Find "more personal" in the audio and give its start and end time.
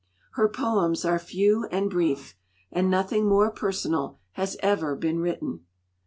3.29-4.17